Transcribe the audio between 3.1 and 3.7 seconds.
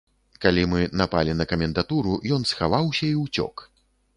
і ўцёк.